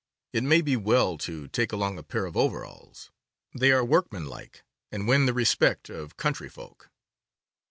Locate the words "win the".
5.07-5.31